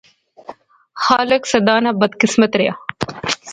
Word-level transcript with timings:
خالق 1.05 1.41
سدا 1.51 1.75
نا 1.83 1.91
بدقسمت 2.01 2.51
ریا 2.59 2.73